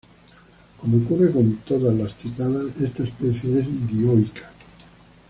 [0.79, 4.49] Como ocurre con todas las cícadas esta especie es dioica.